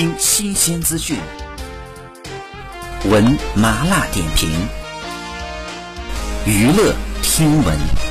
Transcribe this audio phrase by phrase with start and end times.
[0.00, 1.18] 听新鲜资讯，
[3.10, 4.48] 闻麻辣点评，
[6.46, 7.76] 娱乐听闻。《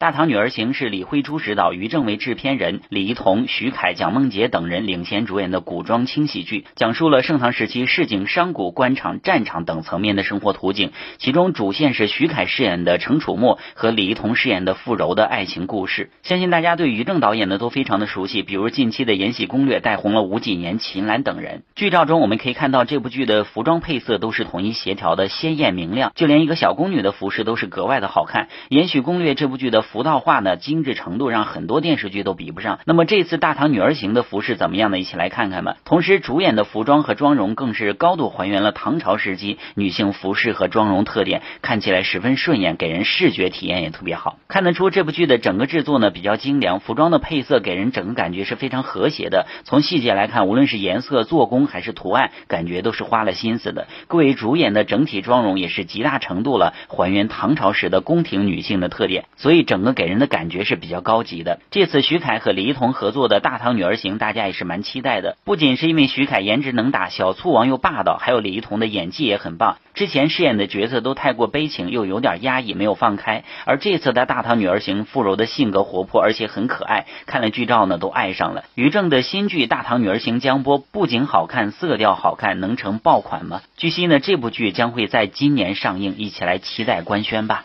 [0.00, 10.92] 大唐女儿行》是李慧珠执导，于正为制片人，李一桐、徐凯、蒋梦婕等人领衔主演的古装轻喜剧，讲述了盛唐时期市井、商贾、官场、战场等层面的生活图景。
[11.16, 16.10] 其中主线是徐凯饰演的程楚墨和李一桐饰演的傅柔的爱情故事。
[16.22, 21.64] 相信大家对于正导演呢都非常的熟悉，比如近期的《延禧攻略》带红了吴谨言、秦岚等人。
[21.74, 28.44] 剧照中我们可以看到，这部剧的服装配色都是统一协调的，鲜艳明亮，就连一个小宫女的服饰都是格外的好看。
[28.68, 32.78] 《延禧攻略》这部剧的服道化呢，精致程度让很多电视剧都比不上。
[32.84, 34.98] 那么这次《大唐女儿行》的服饰怎么样呢？
[34.98, 35.78] 一起来看看吧。
[35.86, 44.38] 同时，主演的服装和妆容更是高度还原了唐朝时期女性服饰和妆容特点，看起来十分顺眼，给人视觉体验也特别好。
[44.46, 49.46] 看得出这部剧的整个制作呢比较精良，服装的配色给人整个感觉是非常和谐的。
[49.64, 53.86] 从细节来看，无论是颜色、做工还是图案，感觉都是花了心思的。
[54.06, 60.18] 各位主演的整体妆容也是极大程度了还原唐朝时的宫廷女性的特点，所以整整个给人。
[60.18, 61.60] 的感觉是比较高级的。
[61.70, 65.36] 这次徐凯和李一桐合作的《大唐女儿行》，大家也是蛮期待的。
[65.44, 69.78] 不仅是因为徐凯颜值能打，小醋王又霸道，还有李一桐的演技也很棒。
[69.94, 73.44] 之前饰演的角色都太过悲情，又有点压抑，没有放开。
[73.64, 77.06] 而这次的《大唐女儿行》，傅柔的性格活泼，而且很可爱。
[77.26, 78.64] 看了剧照呢，都爱上了。
[78.74, 83.62] 于正的新剧《大唐女儿行》将播，不仅好看，色调好看，能成爆款吗？
[83.76, 87.64] 据悉呢，这部剧将会在今年上映，一起来期待官宣吧。